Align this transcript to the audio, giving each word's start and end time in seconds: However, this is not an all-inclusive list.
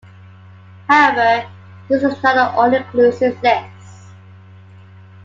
However, 0.89 1.47
this 1.87 2.01
is 2.01 2.23
not 2.23 2.35
an 2.35 2.55
all-inclusive 2.55 3.39
list. 3.43 4.07